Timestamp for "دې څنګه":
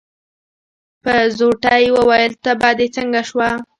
2.77-3.21